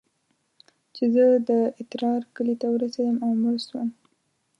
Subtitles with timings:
[0.95, 3.89] چې زه د اترار کلي ته ورسېدم او مړ سوم.